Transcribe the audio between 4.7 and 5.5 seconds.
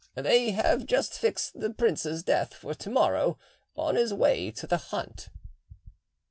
hunt."